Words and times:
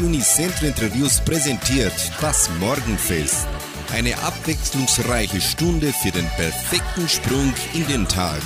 Radio 0.00 0.06
Unicentro 0.06 0.66
Interviews 0.66 1.20
präsentiert 1.20 1.92
das 2.22 2.48
Morgenfest. 2.58 3.46
Eine 3.92 4.16
abwechslungsreiche 4.16 5.42
Stunde 5.42 5.92
für 5.92 6.10
den 6.10 6.26
perfekten 6.36 7.06
Sprung 7.06 7.52
in 7.74 7.86
den 7.86 8.08
Tag. 8.08 8.40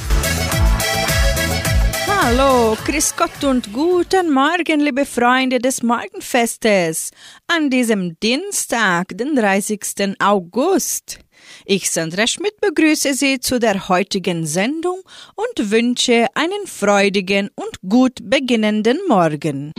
Hallo, 2.09 2.77
Chris 2.85 3.15
Gott 3.17 3.45
und 3.45 3.73
guten 3.73 4.33
Morgen, 4.33 4.81
liebe 4.81 5.07
Freunde 5.07 5.61
des 5.61 5.83
Morgenfestes, 5.83 7.13
an 7.47 7.71
diesem 7.71 8.19
Dienstag, 8.19 9.17
den 9.17 9.37
30. 9.37 10.17
August. 10.19 11.21
Ich, 11.67 11.89
Sandra 11.89 12.27
Schmidt, 12.27 12.61
begrüße 12.61 13.15
Sie 13.15 13.39
zu 13.39 13.61
der 13.61 13.89
heutigen 13.89 14.45
Sendung 14.45 15.03
und 15.37 15.71
wünsche 15.71 16.27
einen 16.35 16.67
freudigen 16.67 17.51
und 17.55 17.79
gut 17.89 18.19
beginnenden 18.25 18.99
Morgen. 19.07 19.73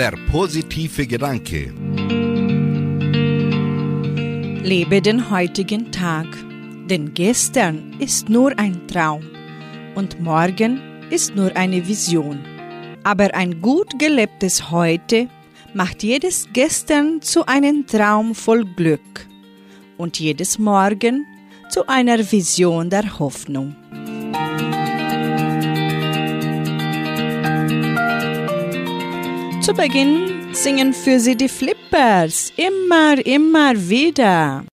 Der 0.00 0.14
positive 0.30 1.06
Gedanke. 1.06 1.74
Lebe 4.64 5.02
den 5.02 5.30
heutigen 5.30 5.92
Tag, 5.92 6.26
denn 6.88 7.12
gestern 7.12 7.96
ist 7.98 8.30
nur 8.30 8.58
ein 8.58 8.88
Traum 8.88 9.22
und 9.96 10.18
morgen 10.18 10.80
ist 11.10 11.36
nur 11.36 11.54
eine 11.54 11.86
Vision. 11.86 12.38
Aber 13.04 13.34
ein 13.34 13.60
gut 13.60 13.98
gelebtes 13.98 14.70
Heute 14.70 15.28
macht 15.74 16.02
jedes 16.02 16.48
Gestern 16.54 17.20
zu 17.20 17.44
einem 17.44 17.86
Traum 17.86 18.34
voll 18.34 18.64
Glück 18.64 19.28
und 19.98 20.18
jedes 20.18 20.58
Morgen 20.58 21.26
zu 21.68 21.86
einer 21.86 22.32
Vision 22.32 22.88
der 22.88 23.18
Hoffnung. 23.18 23.76
Zu 29.60 29.74
Beginn 29.74 30.54
singen 30.54 30.94
für 30.94 31.20
sie 31.20 31.36
die 31.36 31.48
Flippers 31.48 32.50
immer, 32.56 33.18
immer 33.26 33.74
wieder. 33.76 34.64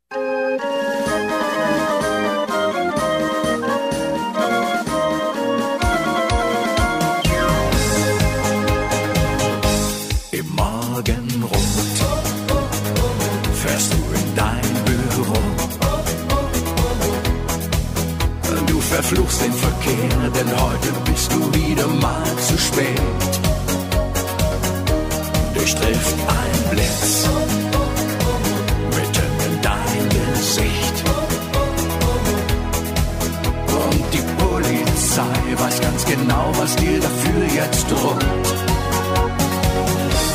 Im 10.31 10.55
Morgenrot 10.55 11.51
fährst 13.53 13.91
du 13.91 13.97
in 13.97 14.35
dein 14.37 14.61
Büro. 14.85 15.33
Du 18.67 18.79
verfluchst 18.79 19.41
den 19.41 19.51
Verkehr, 19.51 20.29
denn 20.33 20.49
heute 20.61 21.11
bist 21.11 21.29
du 21.33 21.53
wieder 21.53 21.87
mal 21.87 22.23
zu 22.37 22.57
spät. 22.57 23.26
Dich 25.67 25.75
trifft 25.75 26.15
ein 26.29 26.69
Blitz 26.71 27.27
mitten 28.95 29.31
in 29.47 29.61
dein 29.61 30.09
Gesicht. 30.17 30.95
Und 33.67 34.13
die 34.13 34.23
Polizei 34.41 35.61
weiß 35.61 35.81
ganz 35.81 36.05
genau, 36.05 36.53
was 36.57 36.73
dir 36.77 37.01
dafür 37.01 37.43
jetzt 37.53 37.85
droht. 37.91 38.25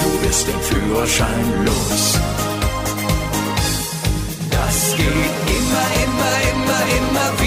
Du 0.03 0.27
bist 0.27 0.47
den 0.49 0.61
Führerschein 0.61 1.65
los. 1.65 2.19
Das 4.51 4.97
geht 4.99 5.07
immer, 5.57 5.87
immer, 6.05 6.35
immer, 6.53 6.83
immer 6.99 7.42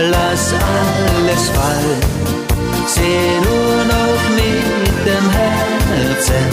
Lass 0.00 0.52
alles 0.52 1.48
fallen, 1.50 2.00
seh 2.86 3.40
nur 3.40 3.84
noch 3.84 4.22
mit 4.36 4.94
dem 5.04 5.28
Herzen, 5.28 6.46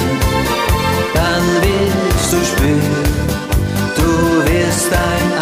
dann 1.14 1.44
wirst 1.62 2.34
du 2.34 2.44
spüren, 2.44 3.04
du 3.96 4.52
wirst 4.52 4.92
ein 4.92 5.35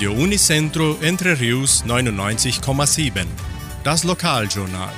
Radio 0.00 0.14
Unicentro 0.14 0.96
Entre 1.02 1.38
Rius 1.38 1.84
99,7. 1.84 3.26
Das 3.84 4.02
Lokaljournal. 4.02 4.88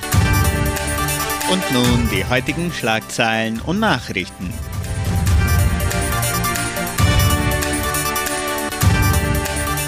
Und 1.51 1.61
nun 1.73 2.09
die 2.09 2.23
heutigen 2.23 2.71
Schlagzeilen 2.71 3.59
und 3.65 3.81
Nachrichten. 3.81 4.53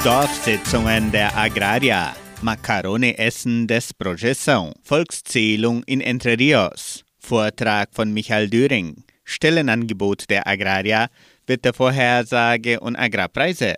Dorfsitzungen 0.04 1.14
der 1.14 1.34
Agraria. 1.38 2.14
Macaroni-Essen 2.42 3.68
des 3.68 3.94
Projeção. 3.98 4.74
Volkszählung 4.84 5.84
in 5.86 6.02
Entre 6.02 6.38
Rios. 6.38 7.06
Vortrag 7.20 7.88
von 7.94 8.14
Michael 8.14 8.50
Düring. 8.50 9.06
Stellenangebot 9.24 10.30
der 10.30 10.46
Agraria. 10.46 11.08
Wettervorhersage 11.48 12.82
und 12.82 12.98
Agrarpreise. 12.98 13.78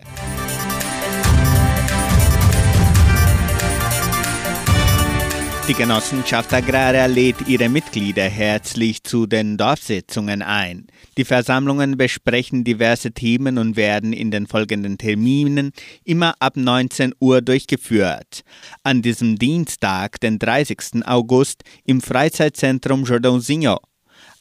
Die 5.68 5.74
Genossenschaft 5.74 6.50
Agraria 6.54 7.04
lädt 7.04 7.46
ihre 7.46 7.68
Mitglieder 7.68 8.22
herzlich 8.22 9.02
zu 9.02 9.26
den 9.26 9.58
Dorfsitzungen 9.58 10.40
ein. 10.40 10.86
Die 11.18 11.26
Versammlungen 11.26 11.98
besprechen 11.98 12.64
diverse 12.64 13.12
Themen 13.12 13.58
und 13.58 13.76
werden 13.76 14.14
in 14.14 14.30
den 14.30 14.46
folgenden 14.46 14.96
Terminen 14.96 15.72
immer 16.04 16.32
ab 16.38 16.56
19 16.56 17.12
Uhr 17.20 17.42
durchgeführt. 17.42 18.44
An 18.82 19.02
diesem 19.02 19.38
Dienstag, 19.38 20.18
den 20.20 20.38
30. 20.38 21.06
August, 21.06 21.64
im 21.84 22.00
Freizeitzentrum 22.00 23.04
Jordãozinho. 23.04 23.76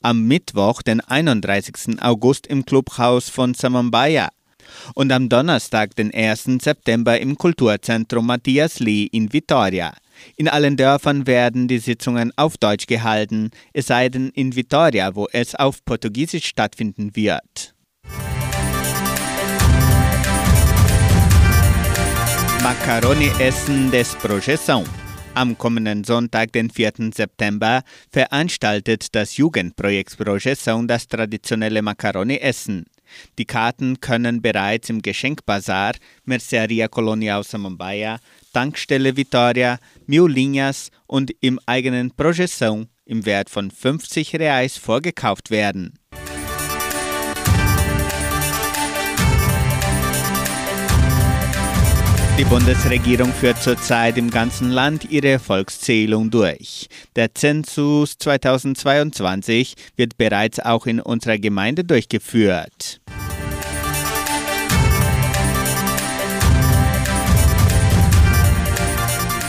Am 0.02 0.30
Mittwoch, 0.30 0.82
den 0.82 1.02
31. 1.02 2.02
August, 2.02 2.48
im 2.48 2.66
Clubhaus 2.66 3.28
von 3.28 3.54
Samambaya. 3.54 4.30
Und 4.94 5.12
am 5.12 5.28
Donnerstag, 5.28 5.94
den 5.98 6.14
1. 6.14 6.62
September, 6.62 7.20
im 7.20 7.38
Kulturzentrum 7.38 8.28
Matthias 8.28 8.80
Lee 8.80 9.10
in 9.12 9.34
Vitoria. 9.34 9.92
In 10.36 10.48
allen 10.48 10.78
Dörfern 10.78 11.28
werden 11.28 11.68
die 11.68 11.80
Sitzungen 11.80 12.32
auf 12.36 12.58
Deutsch 12.58 12.88
gehalten, 12.88 13.52
es 13.74 13.88
sei 13.88 14.10
denn 14.10 14.30
in 14.30 14.56
Vitoria, 14.56 15.16
wo 15.16 15.28
es 15.32 15.56
auf 15.56 15.84
Portugiesisch 15.86 16.46
stattfinden 16.46 17.16
wird. 17.16 17.74
Macaroni-Essen 22.64 23.92
des 23.92 24.16
Projeção. 24.16 24.84
Am 25.36 25.58
kommenden 25.58 26.04
Sonntag, 26.04 26.52
den 26.52 26.70
4. 26.70 27.12
September, 27.14 27.84
veranstaltet 28.12 29.14
das 29.16 29.38
Jugendprojekt 29.38 30.18
Projeção 30.18 30.88
das 30.88 31.08
traditionelle 31.08 31.82
Macaroni-Essen. 31.82 32.86
Die 33.38 33.46
Karten 33.46 34.00
können 34.02 34.42
bereits 34.42 34.90
im 34.90 35.02
Geschenkbazar, 35.02 35.94
Merceria 36.26 36.88
Colonial 36.88 37.44
Samambaia, 37.44 38.20
Tankstelle 38.58 39.16
Vitoria, 39.16 39.78
Miolinhas 40.08 40.90
und 41.06 41.32
im 41.42 41.60
eigenen 41.68 42.14
Projeção 42.14 42.88
im 43.06 43.24
Wert 43.28 43.52
von 43.52 43.70
50 43.70 44.34
Reais 44.34 44.78
vorgekauft 44.78 45.52
werden. 45.52 45.94
Die 52.40 52.46
Bundesregierung 52.46 53.32
führt 53.32 53.62
zurzeit 53.62 54.18
im 54.18 54.32
ganzen 54.32 54.72
Land 54.72 55.06
ihre 55.12 55.38
Volkszählung 55.38 56.32
durch. 56.32 56.88
Der 57.16 57.36
Zensus 57.36 58.18
2022 58.18 59.76
wird 59.98 60.18
bereits 60.18 60.60
auch 60.60 60.88
in 60.88 61.00
unserer 61.00 61.38
Gemeinde 61.38 61.84
durchgeführt. 61.84 63.02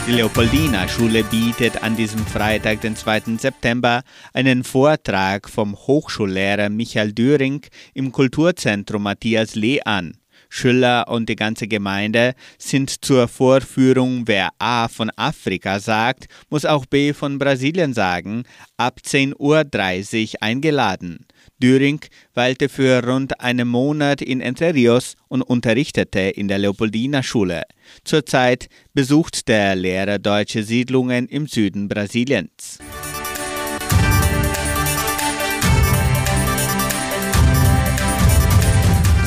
Die 0.09 0.15
Leopoldina 0.15 0.89
Schule 0.89 1.23
bietet 1.23 1.83
an 1.83 1.95
diesem 1.95 2.25
Freitag, 2.25 2.81
den 2.81 2.97
2. 2.97 3.37
September, 3.37 4.01
einen 4.33 4.65
Vortrag 4.65 5.51
vom 5.51 5.77
Hochschullehrer 5.77 6.71
Michael 6.71 7.13
Düring 7.13 7.61
im 7.93 8.11
Kulturzentrum 8.11 9.03
Matthias 9.03 9.55
Lee 9.55 9.83
an. 9.83 10.17
Schüler 10.49 11.07
und 11.09 11.29
die 11.29 11.37
ganze 11.37 11.69
Gemeinde 11.69 12.35
sind 12.59 13.05
zur 13.05 13.29
Vorführung 13.29 14.23
Wer 14.27 14.51
A 14.59 14.89
von 14.89 15.11
Afrika 15.17 15.81
sagt, 15.81 16.27
muss 16.51 16.65
auch 16.65 16.87
B 16.87 17.13
von 17.13 17.39
Brasilien 17.39 17.95
sagen, 17.95 18.45
ab 18.77 19.01
10.30 19.05 19.35
Uhr 19.39 20.43
eingeladen. 20.43 21.27
Düring 21.61 22.01
weilte 22.35 22.69
für 22.69 23.05
rund 23.05 23.41
einen 23.41 23.69
Monat 23.69 24.23
in 24.23 24.41
Entre 24.41 24.75
Rios 24.75 25.17
und 25.29 25.43
unterrichtete 25.43 26.21
in 26.21 26.47
der 26.49 26.59
Leopoldina 26.59 27.23
Schule. 27.23 27.63
Zurzeit 28.05 28.69
besucht 28.95 29.49
der 29.49 29.75
Lehrer 29.75 30.19
deutsche 30.19 30.63
Siedlungen 30.63 31.27
im 31.27 31.47
Süden 31.47 31.89
Brasiliens. 31.89 32.79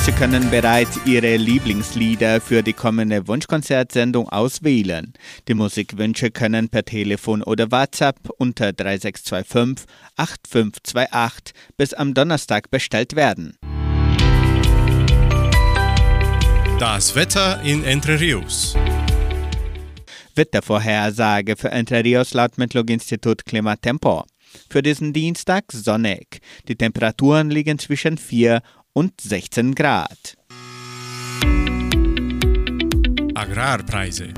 Sie 0.04 0.12
können 0.14 0.50
bereits 0.50 1.00
Ihre 1.06 1.38
Lieblingslieder 1.38 2.42
für 2.42 2.64
die 2.64 2.74
kommende 2.74 3.28
Wunschkonzertsendung 3.28 4.28
auswählen. 4.30 5.14
Die 5.48 5.54
Musikwünsche 5.54 6.32
können 6.32 6.70
per 6.70 6.84
Telefon 6.84 7.44
oder 7.44 7.72
WhatsApp 7.72 8.18
unter 8.40 8.74
3625 8.74 9.86
8528 10.16 11.54
bis 11.78 11.94
am 11.94 12.16
Donnerstag 12.16 12.72
bestellt 12.72 13.16
werden. 13.16 13.56
Das 16.80 17.16
Wetter 17.16 17.62
in 17.62 17.84
Entre 17.84 18.20
Rios. 18.20 18.76
Wettervorhersage 20.34 21.56
für 21.56 21.70
Entre 21.70 22.04
Rios 22.04 22.34
laut 22.34 22.58
Metlog-Institut 22.58 23.46
Klimatempo. 23.46 24.24
Für 24.70 24.82
diesen 24.82 25.14
Dienstag 25.14 25.66
sonnig. 25.72 26.40
Die 26.68 26.76
Temperaturen 26.76 27.50
liegen 27.50 27.80
zwischen 27.80 28.18
4 28.18 28.62
und 28.94 29.20
16 29.22 29.74
Grad. 29.76 30.36
Agrarpreise. 33.36 34.34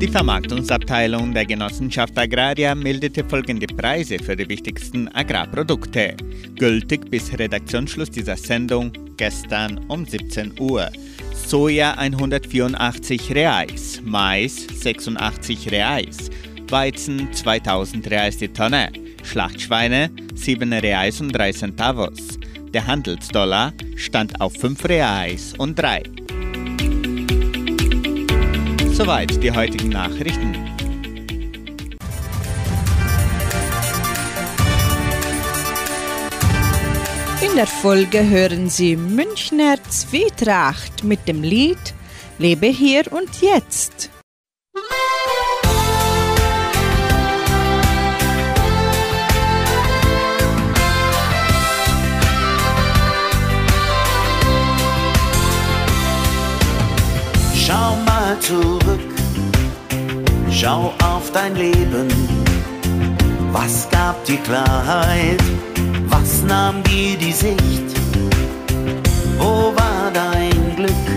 Die 0.00 0.06
Vermarktungsabteilung 0.06 1.34
der 1.34 1.44
Genossenschaft 1.44 2.16
Agraria 2.16 2.74
meldete 2.74 3.24
folgende 3.24 3.66
Preise 3.66 4.18
für 4.18 4.36
die 4.36 4.48
wichtigsten 4.48 5.08
Agrarprodukte. 5.08 6.16
Gültig 6.56 7.10
bis 7.10 7.36
Redaktionsschluss 7.36 8.10
dieser 8.10 8.36
Sendung 8.36 8.92
gestern 9.16 9.78
um 9.88 10.04
17 10.04 10.60
Uhr. 10.60 10.88
Soja 11.34 11.94
184 11.94 13.34
Reais, 13.34 14.00
Mais 14.04 14.66
86 14.68 15.70
Reais, 15.72 16.30
Weizen 16.68 17.32
2000 17.32 18.08
Reais 18.10 18.36
die 18.36 18.48
Tonne, 18.48 18.92
Schlachtschweine 19.24 20.10
7 20.34 20.72
Reais 20.72 21.20
und 21.20 21.32
3 21.32 21.52
Centavos. 21.52 22.37
Der 22.74 22.86
Handelsdollar 22.86 23.72
stand 23.96 24.40
auf 24.40 24.52
5 24.52 24.84
Reais 24.84 25.54
und 25.56 25.78
3. 25.78 26.02
Soweit 28.92 29.42
die 29.42 29.50
heutigen 29.50 29.88
Nachrichten. 29.88 30.54
In 37.40 37.56
der 37.56 37.66
Folge 37.66 38.28
hören 38.28 38.68
Sie 38.68 38.96
Münchner 38.96 39.76
Zwietracht 39.88 41.04
mit 41.04 41.26
dem 41.26 41.42
Lied 41.42 41.94
Lebe 42.38 42.66
hier 42.66 43.10
und 43.12 43.40
jetzt. 43.40 44.10
Schau 57.68 57.96
mal 58.06 58.34
zurück, 58.40 59.12
schau 60.50 60.94
auf 61.04 61.30
dein 61.32 61.54
Leben. 61.54 62.08
Was 63.52 63.86
gab 63.90 64.24
dir 64.24 64.38
Klarheit? 64.38 65.42
Was 66.06 66.42
nahm 66.44 66.82
dir 66.84 67.18
die 67.18 67.30
Sicht? 67.30 67.90
Wo 69.36 69.74
war 69.76 70.10
dein 70.14 70.76
Glück? 70.76 71.08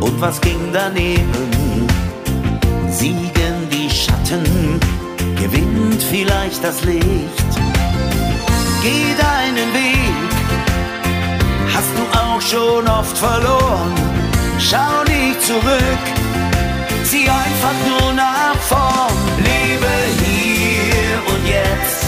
Und 0.00 0.20
was 0.20 0.38
ging 0.42 0.60
daneben? 0.74 1.88
Siegen 2.90 3.56
die 3.72 3.88
Schatten, 3.88 4.78
gewinnt 5.36 6.02
vielleicht 6.02 6.62
das 6.62 6.84
Licht. 6.84 7.50
Geh 8.82 9.14
deinen 9.16 9.72
Weg, 9.72 10.14
hast 11.74 11.92
du 11.96 12.18
auch 12.18 12.42
schon 12.42 12.86
oft 12.86 13.16
verloren. 13.16 14.29
Schau 14.62 15.02
nicht 15.04 15.40
zurück, 15.42 16.04
zieh 17.04 17.28
einfach 17.28 17.74
nur 17.88 18.12
nach 18.12 18.54
vorn. 18.68 19.14
Lebe 19.38 19.88
hier 20.22 21.34
und 21.34 21.46
jetzt, 21.48 22.04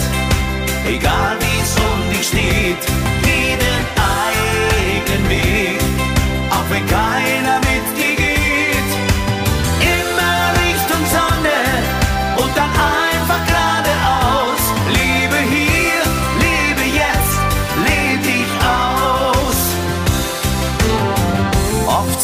egal 0.87 1.35
wie 1.39 1.61
es 1.61 1.75
um 1.77 2.09
dich 2.11 2.27
steht, 2.27 2.83
jeden 3.25 3.79
eigenen 3.97 5.29
Weg, 5.29 5.81
auch 6.51 6.69
wenn 6.69 6.85
keiner 6.85 7.57
mit 7.59 7.85
dir 7.97 8.15
geht. 8.15 8.89
Immer 9.81 10.35
Richtung 10.63 11.03
Sonne. 11.09 11.57
Und 12.37 12.55
dann 12.55 12.92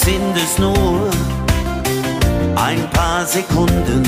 sind 0.06 0.36
es 0.36 0.58
nur 0.58 1.10
ein 2.56 2.90
paar 2.92 3.26
Sekunden, 3.26 4.04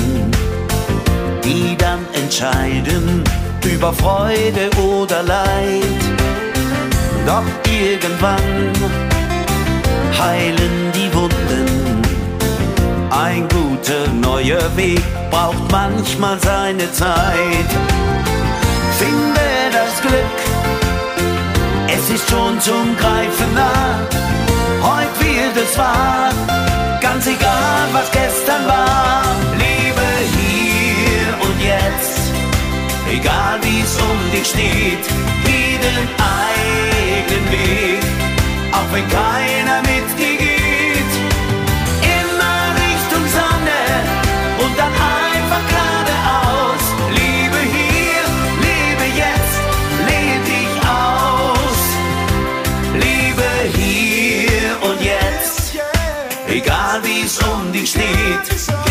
die 1.43 1.75
dann 1.77 2.05
entscheiden 2.13 3.23
über 3.65 3.91
Freude 3.93 4.69
oder 4.77 5.23
Leid. 5.23 6.01
Doch 7.25 7.43
irgendwann 7.69 8.71
heilen 10.17 10.91
die 10.95 11.13
Wunden. 11.13 12.01
Ein 13.09 13.47
guter 13.49 14.07
neuer 14.13 14.75
Weg 14.75 15.03
braucht 15.29 15.71
manchmal 15.71 16.39
seine 16.39 16.91
Zeit. 16.93 17.69
Finde 18.97 19.45
das 19.73 20.01
Glück, 20.01 20.37
es 21.87 22.09
ist 22.09 22.29
schon 22.29 22.59
zum 22.61 22.95
Greifen 22.97 23.53
nah. 23.55 24.50
Heute 24.81 25.25
wird 25.25 25.57
es 25.57 25.77
wahr, 25.77 26.31
ganz 27.01 27.27
egal 27.27 27.87
was 27.93 28.11
gestern 28.11 28.65
war. 28.67 29.23
Lebe 29.53 30.07
hier 30.35 31.47
und 31.47 31.57
jetzt, 31.61 32.31
egal 33.09 33.59
wie 33.61 33.81
es 33.81 33.95
um 33.97 34.31
dich 34.31 34.47
steht, 34.47 35.05
jeden 35.45 36.07
eigenen 36.17 37.51
Weg, 37.51 38.03
auch 38.71 38.91
wenn 38.91 39.07
keiner 39.09 39.81
mit 39.81 40.07
es 57.31 57.39
um 57.47 57.71
dich 57.71 57.89
steht, 57.89 58.90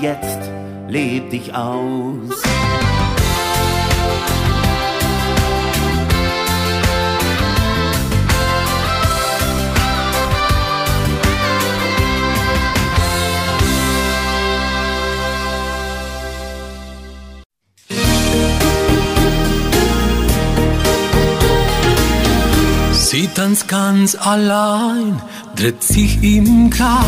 jetzt, 0.00 0.50
lebe 0.88 1.28
dich 1.30 1.54
aus. 1.54 2.42
Sie 22.92 23.26
tanzt 23.34 23.66
ganz 23.66 24.14
allein, 24.14 25.20
dreht 25.56 25.82
sich 25.82 26.22
im 26.22 26.70
Kreis. 26.70 27.00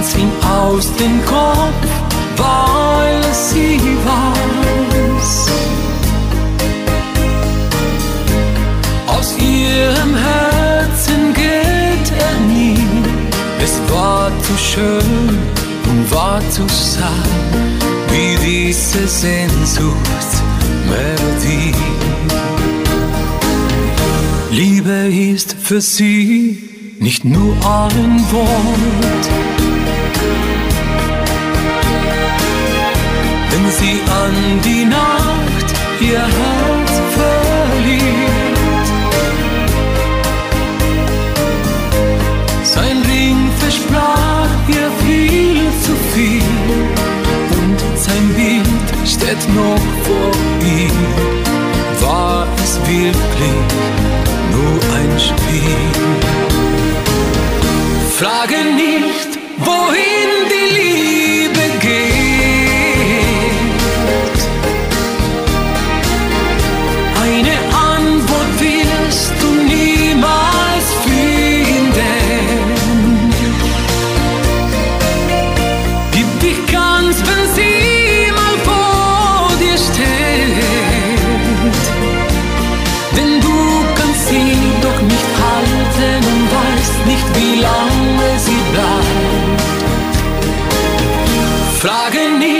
Tanzt 0.00 0.16
ihm 0.16 0.32
aus 0.40 0.88
dem 0.94 1.20
Kopf, 1.26 1.84
weil 2.38 3.20
sie 3.34 3.78
weiß. 4.06 5.50
Aus 9.08 9.36
ihrem 9.36 10.16
Herzen 10.16 11.34
geht 11.34 12.12
er 12.18 12.40
nie. 12.48 12.80
Es 13.62 13.78
war 13.92 14.32
zu 14.42 14.56
schön 14.56 15.38
und 15.90 16.10
war 16.10 16.40
zu 16.48 16.66
sein, 16.68 17.76
wie 18.08 18.38
diese 18.42 19.06
Sehnsuchtsmelodie. 19.06 21.74
Liebe 24.50 25.12
ist 25.12 25.54
für 25.62 25.82
sie 25.82 26.70
nicht 27.00 27.26
nur 27.26 27.52
ein 27.52 28.24
Wort. 28.32 29.49
Wenn 33.50 33.70
sie 33.78 34.00
an 34.22 34.34
die 34.64 34.84
Nacht 34.84 35.68
ihr 36.00 36.22
Herz 36.38 36.92
verliert, 37.16 38.88
sein 42.64 42.98
Ring 43.12 43.50
versprach 43.58 44.52
ihr 44.68 44.90
viel 45.04 45.60
zu 45.84 45.92
viel 46.14 46.50
und 47.58 47.78
sein 47.98 48.26
Bild 48.34 49.08
steht 49.08 49.42
noch 49.54 49.84
vor 50.04 50.32
ihm. 50.78 51.30
wirklich 52.90 53.60
nur 54.54 54.80
ein 54.98 55.18
Spiel. 55.18 55.86
Frage 58.18 58.58
nicht, 58.74 59.30
wohin 59.58 60.30
die 60.50 60.74
Liebe 60.76 61.19
Frage 91.80 92.28
nicht, 92.38 92.59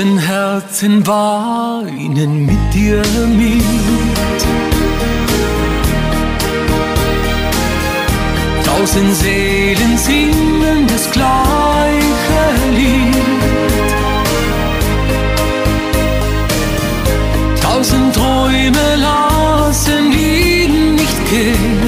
Tausend 0.00 0.26
Herzen 0.26 1.06
weinen 1.06 2.46
mit 2.46 2.72
dir 2.72 3.02
mit. 3.36 4.40
Tausend 8.64 9.14
Seelen 9.14 9.98
singen 9.98 10.86
das 10.88 11.10
gleiche 11.10 12.42
Lied. 12.78 13.14
Tausend 17.60 18.14
Träume 18.14 18.96
lassen 18.96 20.12
ihn 20.12 20.94
nicht 20.94 21.30
gehen. 21.30 21.79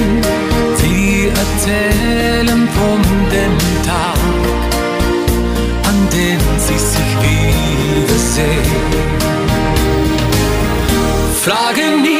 Frage 11.43 11.97
nicht, 11.97 12.12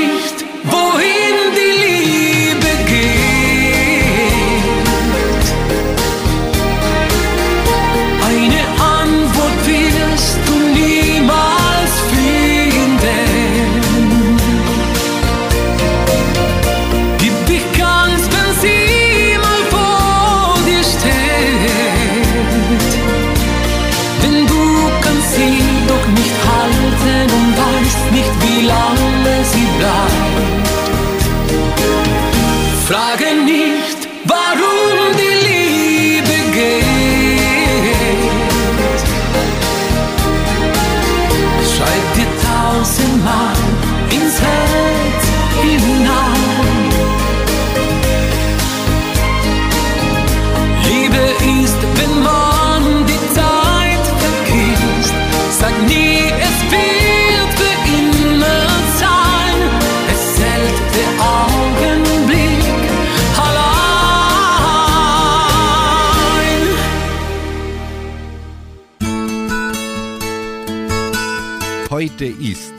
Heute 72.24 72.42
ist 72.42 72.74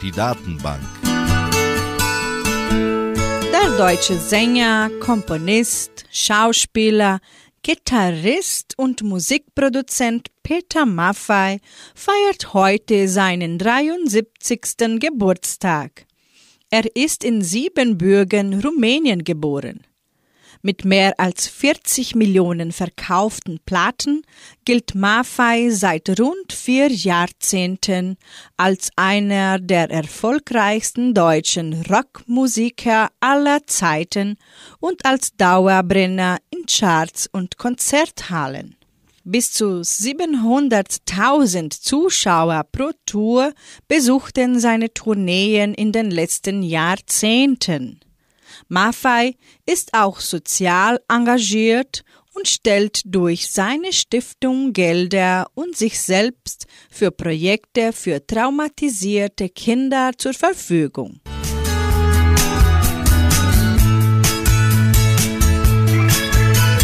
die 0.00 0.10
Datenbank. 0.10 0.80
Der 3.52 3.76
deutsche 3.76 4.16
Sänger, 4.16 4.88
Komponist, 4.98 6.06
Schauspieler, 6.10 7.20
Gitarrist 7.62 8.72
und 8.78 9.02
Musikproduzent 9.02 10.28
Peter 10.42 10.86
Maffay 10.86 11.58
feiert 11.94 12.54
heute 12.54 13.08
seinen 13.08 13.58
73. 13.58 14.98
Geburtstag. 14.98 16.06
Er 16.70 16.96
ist 16.96 17.24
in 17.24 17.42
Siebenbürgen, 17.42 18.62
Rumänien 18.62 19.22
geboren. 19.22 19.84
Mit 20.68 20.84
mehr 20.84 21.18
als 21.18 21.48
40 21.48 22.14
Millionen 22.14 22.72
verkauften 22.72 23.58
Platten 23.64 24.20
gilt 24.66 24.94
Maffay 24.94 25.70
seit 25.70 26.20
rund 26.20 26.52
vier 26.52 26.92
Jahrzehnten 26.92 28.18
als 28.58 28.90
einer 28.94 29.60
der 29.60 29.90
erfolgreichsten 29.90 31.14
deutschen 31.14 31.86
Rockmusiker 31.88 33.08
aller 33.18 33.66
Zeiten 33.66 34.36
und 34.78 35.06
als 35.06 35.34
Dauerbrenner 35.38 36.36
in 36.50 36.66
Charts 36.66 37.30
und 37.32 37.56
Konzerthallen. 37.56 38.76
Bis 39.24 39.52
zu 39.52 39.80
700.000 39.80 41.80
Zuschauer 41.80 42.66
pro 42.70 42.90
Tour 43.06 43.54
besuchten 43.88 44.60
seine 44.60 44.92
Tourneen 44.92 45.72
in 45.72 45.92
den 45.92 46.10
letzten 46.10 46.62
Jahrzehnten. 46.62 48.00
Maffei 48.68 49.34
ist 49.64 49.94
auch 49.94 50.20
sozial 50.20 51.00
engagiert 51.08 52.04
und 52.34 52.46
stellt 52.48 53.00
durch 53.04 53.50
seine 53.50 53.92
Stiftung 53.92 54.72
Gelder 54.72 55.46
und 55.54 55.76
sich 55.76 55.98
selbst 56.00 56.66
für 56.90 57.10
Projekte 57.10 57.92
für 57.92 58.24
traumatisierte 58.24 59.48
Kinder 59.48 60.12
zur 60.16 60.34
Verfügung. 60.34 61.20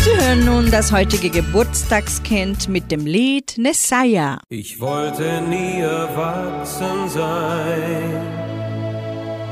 Sie 0.05 0.17
hören 0.21 0.45
nun 0.45 0.71
das 0.71 0.91
heutige 0.91 1.31
Geburtstagskind 1.31 2.69
mit 2.69 2.91
dem 2.91 3.07
Lied 3.07 3.55
Nessaya. 3.59 4.41
Ich 4.49 4.81
wollte 4.81 5.43
nie 5.43 5.81
erwachsen 5.81 7.09
sein, 7.09 8.44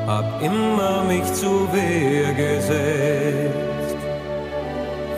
hab 0.07 0.43
immer 0.43 1.05
mich 1.05 1.25
zu 1.35 1.69
Wehr 1.73 2.33
gesetzt. 2.35 3.97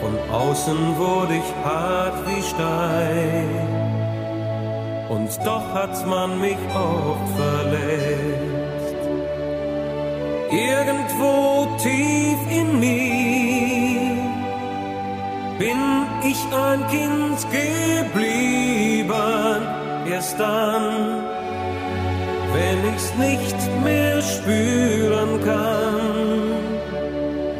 Von 0.00 0.18
außen 0.30 0.98
wurde 0.98 1.34
ich 1.34 1.54
hart 1.64 2.26
wie 2.26 2.42
Stein, 2.42 3.48
und 5.08 5.30
doch 5.44 5.72
hat 5.74 6.06
man 6.06 6.40
mich 6.40 6.58
oft 6.74 7.28
verletzt. 7.36 8.54
Irgendwo 10.50 11.66
tief 11.78 12.38
in 12.50 12.78
mir 12.80 14.14
bin 15.58 16.06
ich 16.22 16.40
ein 16.52 16.86
Kind 16.88 17.38
geblieben, 17.50 19.12
erst 20.10 20.38
dann, 20.38 21.33
wenn 22.54 22.94
ich's 22.94 23.12
nicht 23.14 23.60
mehr 23.82 24.22
spüren 24.22 25.32
kann, 25.44 26.52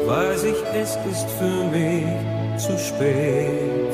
weiß 0.07 0.45
ich, 0.45 0.61
es 0.83 0.91
ist 1.11 1.29
für 1.39 1.61
mich 1.77 2.07
zu 2.65 2.79
spät, 2.79 3.93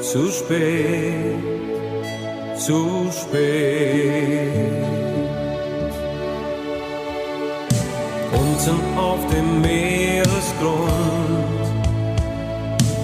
zu 0.00 0.30
spät, 0.30 1.44
zu 2.56 3.10
spät. 3.10 4.50
unten 8.60 8.98
auf 8.98 9.18
dem 9.32 9.60
Meeresgrund, 9.62 10.90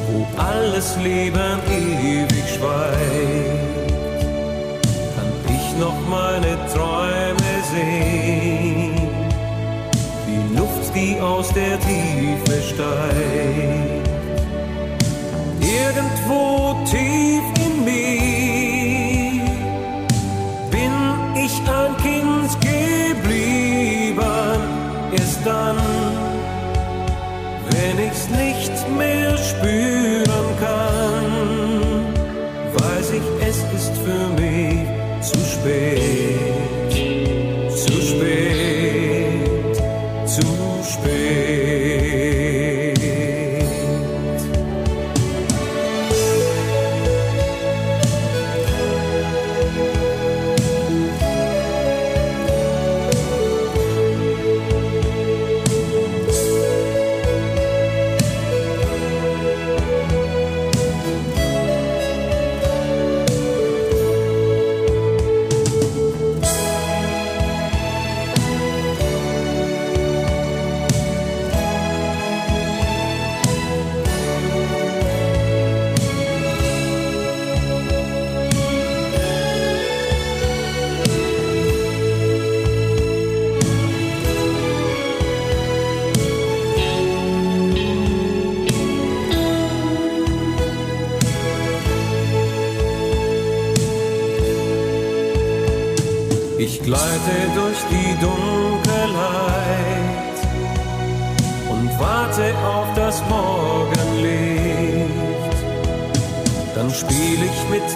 wo 0.09 0.27
alles 0.41 0.97
Leben 1.03 1.59
ewig 1.71 2.49
schweigt, 2.55 3.93
kann 5.15 5.33
ich 5.49 5.79
noch 5.79 5.99
meine 6.09 6.57
aus 11.21 11.49
der 11.53 11.79
Tiefe 11.81 12.63
steigt. 12.63 14.09
Irgendwo 15.61 16.75
tief 16.85 17.43
in 17.67 17.85
mir 17.85 19.45
bin 20.71 20.95
ich 21.45 21.55
ein 21.79 21.97
Kind 22.07 22.51
geblieben, 22.61 24.25
erst 25.13 25.41
dann, 25.45 25.77
wenn 27.71 27.97
ich's 28.07 28.29
nicht 28.29 28.77
mehr 28.97 29.37
spüren 29.37 30.49
kann, 30.61 32.05
weiß 32.75 33.09
ich, 33.19 33.27
es 33.49 33.59
ist 33.79 33.95
für 34.05 34.27
mich 34.41 34.87
zu 35.21 35.39
spät, 35.39 36.16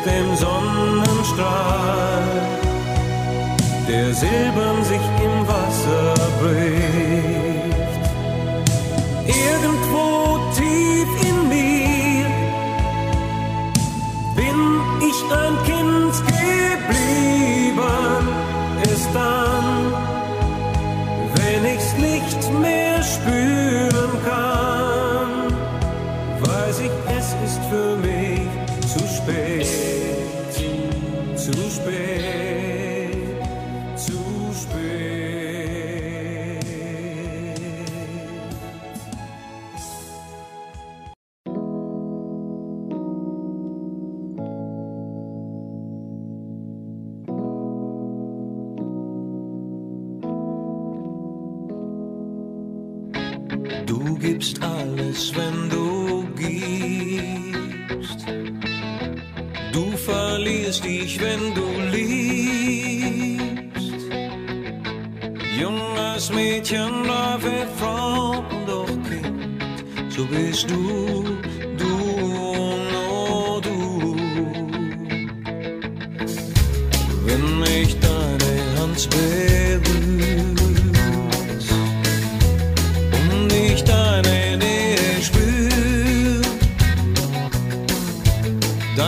dem 0.04 0.34
Sonnenstrahl, 0.36 2.22
der 3.88 4.14
silbern 4.14 4.84
sich 4.84 5.04
im 5.26 5.48
Wasser 5.48 6.14
bricht. 6.40 7.92
Irgendwo 9.26 10.38
tief 10.56 11.10
in 11.28 11.38
mir 11.48 12.26
bin 14.36 14.58
ich 15.08 15.18
ein 15.42 15.56
Kind 15.64 16.14
geblieben, 16.38 17.78
erst 18.88 19.10
dann, 19.14 19.66
wenn 21.34 21.62
ich's 21.74 21.92
nicht 21.98 22.42
mehr 22.60 23.02
spüren 23.02 24.12
kann, 24.24 25.30
weiß 26.40 26.76
ich, 26.80 26.94
es 27.18 27.26
ist 27.44 27.60
für 27.68 27.96
mich 27.96 28.19
zu 31.52 31.70
spät, 31.70 32.49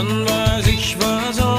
dann 0.03 0.27
weiß 0.27 0.67
ich, 0.67 0.97
was 0.99 1.52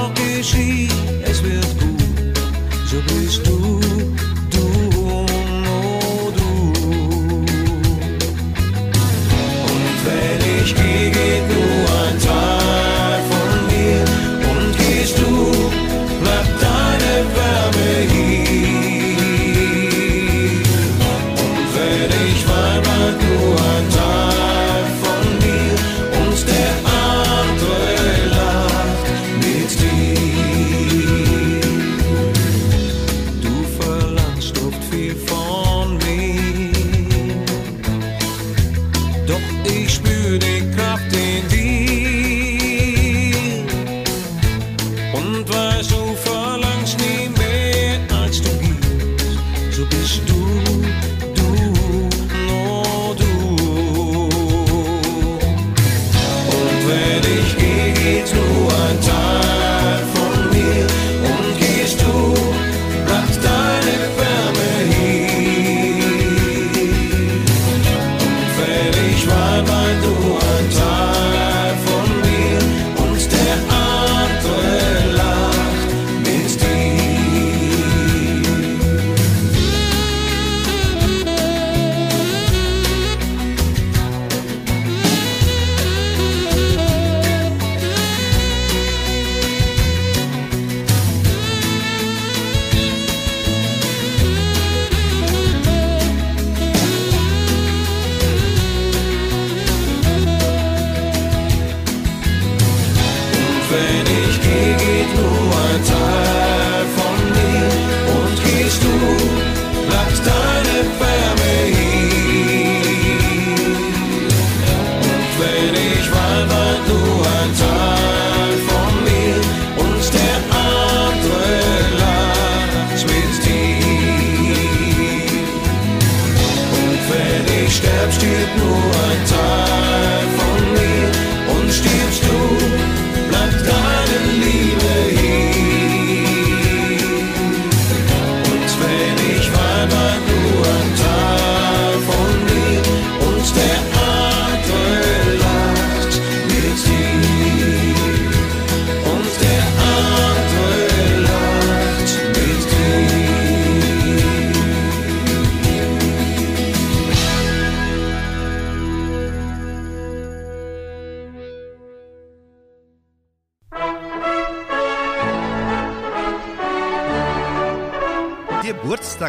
Steht 128.24 128.56
nur 128.56 128.78
ein 129.10 129.26
Tag. 129.26 129.43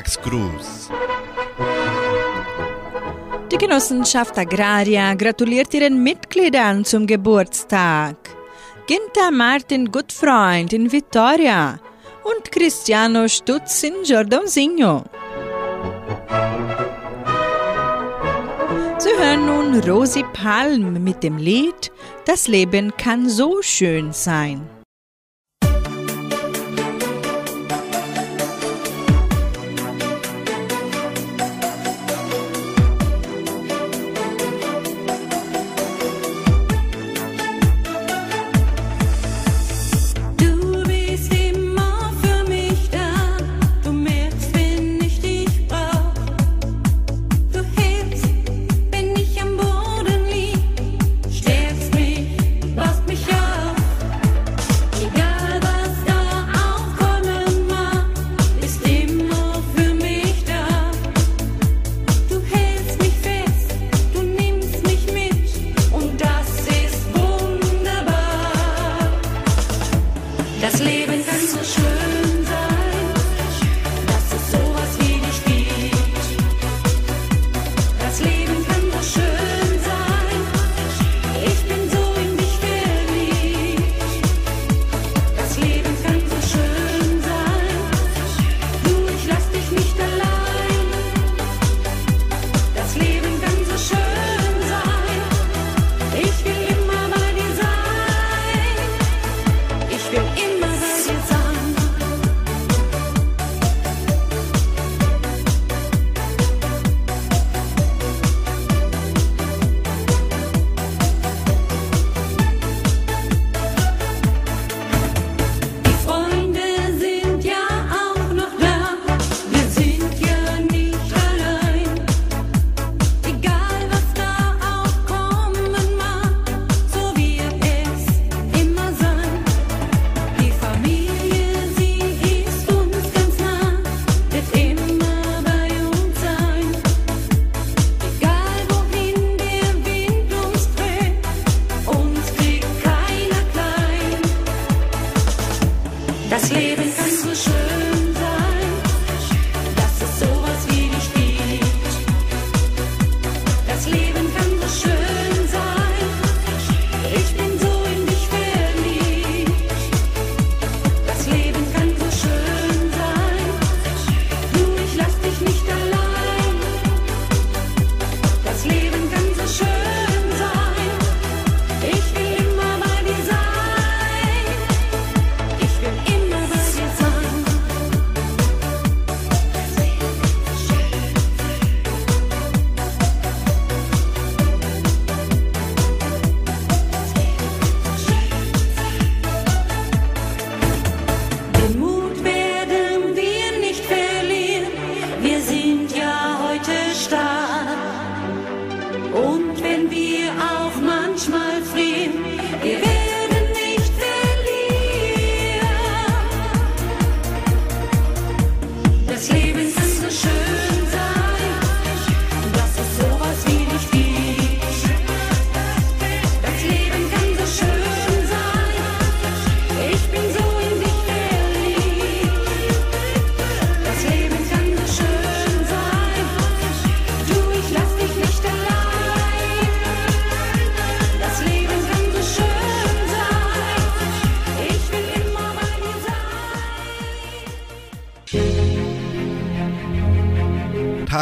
Max 0.05 0.89
Die 3.51 3.57
Genossenschaft 3.57 4.37
Agraria 4.37 5.15
gratuliert 5.15 5.73
ihren 5.73 6.03
Mitgliedern 6.03 6.85
zum 6.85 7.07
Geburtstag. 7.07 8.15
Ginter 8.85 9.31
Martin 9.31 9.91
Gutfreund 9.91 10.73
in 10.73 10.91
Vitoria 10.91 11.79
und 12.23 12.51
Cristiano 12.51 13.27
Stutz 13.27 13.81
in 13.81 13.95
Jordãozinho. 14.03 15.03
Sie 18.99 19.09
hören 19.17 19.45
nun 19.47 19.79
Rosi 19.79 20.23
Palm 20.33 21.03
mit 21.03 21.23
dem 21.23 21.37
Lied 21.37 21.91
Das 22.25 22.47
Leben 22.47 22.95
kann 22.95 23.27
so 23.27 23.61
schön 23.63 24.13
sein. 24.13 24.74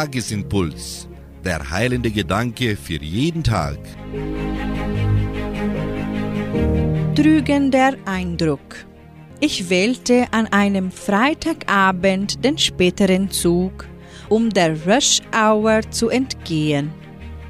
Tagesimpuls, 0.04 1.08
der 1.46 1.70
heilende 1.70 2.10
Gedanke 2.10 2.76
für 2.76 3.02
jeden 3.02 3.42
Tag. 3.42 3.78
Trügender 7.14 7.94
Eindruck. 8.04 8.84
Ich 9.40 9.70
wählte 9.70 10.26
an 10.30 10.46
einem 10.48 10.90
Freitagabend 10.90 12.44
den 12.44 12.58
späteren 12.58 13.30
Zug, 13.30 13.86
um 14.28 14.50
der 14.50 14.76
Rush 14.86 15.22
Hour 15.34 15.80
zu 15.90 16.10
entgehen. 16.10 16.92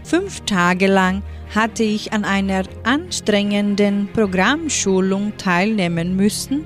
Fünf 0.04 0.40
Tage 0.42 0.86
lang 0.86 1.24
hatte 1.56 1.82
ich 1.82 2.12
an 2.12 2.24
einer 2.24 2.62
anstrengenden 2.84 4.08
Programmschulung 4.12 5.36
teilnehmen 5.38 6.14
müssen, 6.14 6.64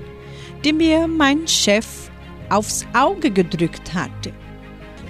die 0.63 0.73
mir 0.73 1.07
mein 1.07 1.47
Chef 1.47 2.11
aufs 2.49 2.85
Auge 2.93 3.31
gedrückt 3.31 3.91
hatte. 3.95 4.31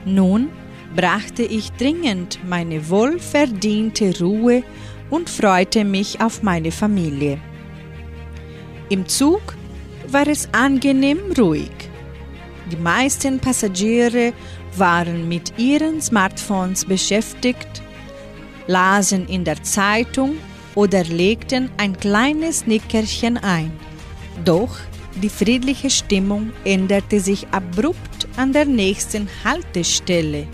Nun 0.05 0.47
brachte 0.95 1.43
ich 1.43 1.71
dringend 1.73 2.39
meine 2.47 2.89
wohlverdiente 2.89 4.19
Ruhe 4.19 4.63
und 5.09 5.29
freute 5.29 5.83
mich 5.83 6.21
auf 6.21 6.43
meine 6.43 6.71
Familie. 6.71 7.39
Im 8.89 9.07
Zug 9.07 9.41
war 10.07 10.27
es 10.27 10.49
angenehm 10.51 11.19
ruhig. 11.37 11.71
Die 12.71 12.77
meisten 12.77 13.39
Passagiere 13.39 14.33
waren 14.77 15.27
mit 15.27 15.57
ihren 15.57 16.01
Smartphones 16.01 16.85
beschäftigt, 16.85 17.81
lasen 18.67 19.27
in 19.27 19.43
der 19.43 19.61
Zeitung 19.63 20.37
oder 20.75 21.03
legten 21.03 21.69
ein 21.77 21.97
kleines 21.97 22.67
Nickerchen 22.67 23.37
ein. 23.37 23.71
Doch 24.45 24.77
die 25.21 25.29
friedliche 25.29 25.89
Stimmung 25.89 26.51
änderte 26.63 27.19
sich 27.19 27.47
abrupt 27.51 28.27
an 28.37 28.53
der 28.53 28.65
nächsten 28.65 29.27
Haltestelle, 29.43 30.47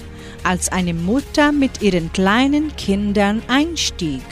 als 0.46 0.72
eine 0.72 0.94
Mutter 0.94 1.52
mit 1.52 1.82
ihren 1.82 2.14
kleinen 2.14 2.76
Kindern 2.76 3.42
einstieg. 3.48 4.24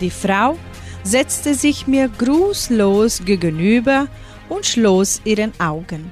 Die 0.00 0.10
Frau 0.10 0.56
setzte 1.02 1.54
sich 1.54 1.86
mir 1.86 2.08
grußlos 2.08 3.24
gegenüber 3.24 4.08
und 4.48 4.66
schloss 4.66 5.20
ihren 5.24 5.52
Augen. 5.60 6.10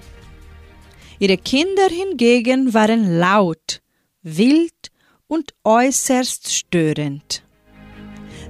Ihre 1.18 1.37
Kinder 1.37 1.88
hingegen 1.88 2.75
waren 2.75 3.18
laut, 3.18 3.81
wild 4.23 4.90
und 5.27 5.53
äußerst 5.64 6.53
störend. 6.53 7.42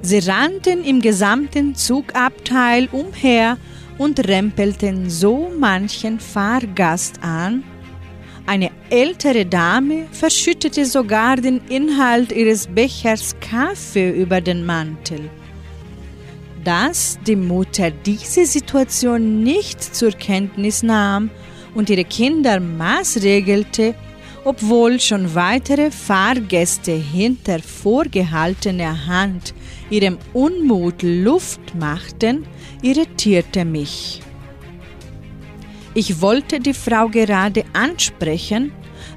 Sie 0.02 0.18
rannten 0.18 0.84
im 0.84 1.00
gesamten 1.00 1.74
Zugabteil 1.74 2.88
umher 2.92 3.56
und 3.96 4.28
rempelten 4.28 5.10
so 5.10 5.50
manchen 5.58 6.20
Fahrgast 6.20 7.22
an. 7.22 7.64
Eine 8.48 8.70
ältere 8.88 9.44
Dame 9.44 10.06
verschüttete 10.10 10.86
sogar 10.86 11.36
den 11.36 11.60
Inhalt 11.68 12.32
ihres 12.32 12.66
Bechers 12.66 13.36
Kaffee 13.40 14.10
über 14.10 14.40
den 14.40 14.64
Mantel. 14.64 15.28
Dass 16.64 17.18
die 17.26 17.36
Mutter 17.36 17.90
diese 17.90 18.46
Situation 18.46 19.42
nicht 19.42 19.82
zur 19.82 20.12
Kenntnis 20.12 20.82
nahm 20.82 21.28
und 21.74 21.90
ihre 21.90 22.04
Kinder 22.04 22.58
maßregelte, 22.58 23.94
obwohl 24.44 24.98
schon 24.98 25.34
weitere 25.34 25.90
Fahrgäste 25.90 26.92
hinter 26.92 27.58
vorgehaltener 27.58 29.06
Hand 29.06 29.52
ihrem 29.90 30.16
Unmut 30.32 31.02
Luft 31.02 31.74
machten, 31.74 32.46
irritierte 32.80 33.66
mich. 33.66 34.22
Ich 35.94 36.20
wollte 36.20 36.60
die 36.60 36.74
Frau 36.74 37.08
gerade 37.08 37.64
ansprechen, 37.72 38.72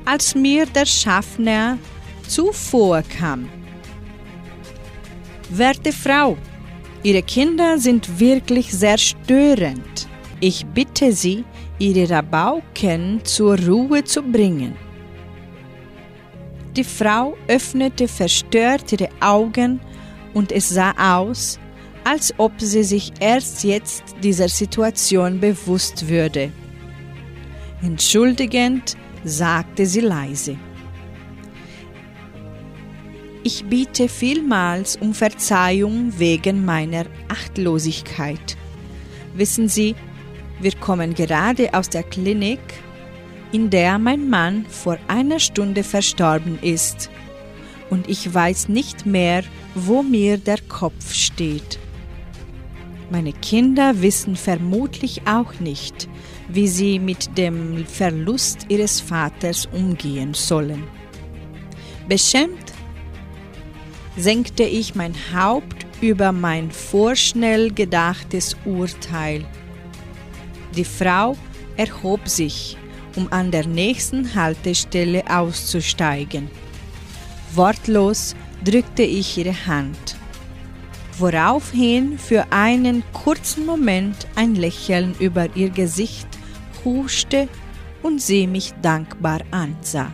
als 0.06 0.36
mir 0.36 0.66
der 0.66 0.86
Schaffner 0.86 1.78
zuvorkam. 2.28 3.50
Werte 5.50 5.92
Frau, 5.92 6.38
Ihre 7.04 7.24
Kinder 7.24 7.78
sind 7.78 8.20
wirklich 8.20 8.72
sehr 8.72 8.98
störend. 8.98 10.08
Ich 10.40 10.66
bitte 10.66 11.12
Sie, 11.12 11.44
Ihre 11.78 12.10
Rabauken 12.10 13.20
zur 13.24 13.58
Ruhe 13.60 14.04
zu 14.04 14.22
bringen. 14.22 14.76
Die 16.76 16.84
Frau 16.86 17.36
öffnete 17.48 18.08
verstört 18.08 18.94
ihre 18.94 19.10
Augen 19.20 19.82
und 20.34 20.54
es 20.54 20.70
sah 20.70 20.94
aus, 21.20 21.60
als 22.06 22.34
ob 22.38 22.54
sie 22.60 22.84
sich 22.84 23.12
erst 23.20 23.64
jetzt 23.64 24.04
dieser 24.24 24.48
Situation 24.48 25.40
bewusst 25.40 26.08
würde. 26.08 26.52
Entschuldigend 27.84 28.96
sagte 29.24 29.88
sie 29.88 30.02
leise. 30.02 30.56
Ich 33.44 33.66
biete 33.66 34.08
vielmals 34.08 34.98
um 34.98 35.16
Verzeihung 35.16 36.14
wegen 36.20 36.64
meiner 36.64 37.06
Achtlosigkeit. 37.28 38.56
Wissen 39.34 39.68
Sie, 39.68 39.96
wir 40.60 40.74
kommen 40.76 41.16
gerade 41.16 41.74
aus 41.74 41.90
der 41.90 42.04
Klinik, 42.04 42.60
in 43.52 43.72
der 43.72 43.98
mein 43.98 44.30
Mann 44.30 44.68
vor 44.70 45.00
einer 45.08 45.40
Stunde 45.40 45.84
verstorben 45.84 46.60
ist, 46.62 47.10
und 47.90 48.08
ich 48.08 48.32
weiß 48.32 48.70
nicht 48.70 49.08
mehr, 49.08 49.44
wo 49.74 50.04
mir 50.04 50.38
der 50.38 50.60
Kopf 50.70 51.14
steht. 51.14 51.80
Meine 53.10 53.34
Kinder 53.34 54.02
wissen 54.04 54.36
vermutlich 54.36 55.24
auch 55.26 55.60
nicht, 55.60 56.08
wie 56.54 56.68
sie 56.68 57.00
mit 57.00 57.38
dem 57.38 57.86
Verlust 57.86 58.66
ihres 58.70 59.00
Vaters 59.00 59.68
umgehen 59.72 60.34
sollen. 60.34 60.84
Beschämt 62.08 62.74
senkte 64.18 64.64
ich 64.64 64.96
mein 64.96 65.16
Haupt 65.34 65.86
über 66.02 66.32
mein 66.32 66.72
vorschnell 66.72 67.72
gedachtes 67.72 68.58
Urteil. 68.66 69.46
Die 70.76 70.84
Frau 70.84 71.38
erhob 71.78 72.28
sich, 72.28 72.78
um 73.16 73.32
an 73.32 73.52
der 73.52 73.68
nächsten 73.68 74.36
Haltestelle 74.36 75.24
auszusteigen. 75.30 76.50
Wortlos 77.54 78.36
drückte 78.64 79.04
ich 79.04 79.38
ihre 79.38 79.66
Hand, 79.68 80.16
woraufhin 81.18 82.18
für 82.18 82.46
einen 82.52 83.04
kurzen 83.14 83.66
Moment 83.66 84.28
ein 84.36 84.56
Lächeln 84.56 85.16
über 85.20 85.56
ihr 85.56 85.70
Gesicht 85.70 86.28
huschte 86.84 87.48
und 88.02 88.22
sie 88.22 88.48
mich 88.48 88.74
dankbar 88.82 89.42
ansah. 89.52 90.14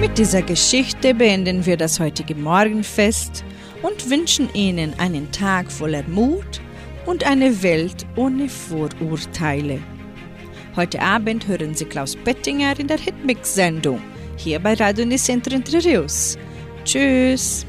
Mit 0.00 0.16
dieser 0.16 0.42
Geschichte 0.42 1.14
beenden 1.14 1.66
wir 1.66 1.76
das 1.76 2.00
heutige 2.00 2.34
Morgenfest 2.34 3.44
und 3.82 4.10
wünschen 4.10 4.48
Ihnen 4.54 4.94
einen 4.98 5.30
Tag 5.30 5.70
voller 5.70 6.02
Mut 6.04 6.60
und 7.06 7.24
eine 7.24 7.62
Welt 7.62 8.06
ohne 8.16 8.48
Vorurteile. 8.48 9.78
Heute 10.76 11.00
Abend 11.00 11.46
hören 11.46 11.74
Sie 11.74 11.84
Klaus 11.84 12.16
Bettinger 12.16 12.78
in 12.78 12.86
der 12.86 12.98
Hitmix-Sendung 12.98 14.00
hier 14.36 14.58
bei 14.58 14.74
Radio 14.74 15.04
Nicentro 15.04 15.54
Entre. 15.54 16.06
Tschüss! 16.84 17.66